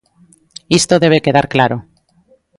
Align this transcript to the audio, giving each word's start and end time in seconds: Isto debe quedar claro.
Isto 0.79 1.01
debe 1.03 1.23
quedar 1.25 1.47
claro. 1.55 1.77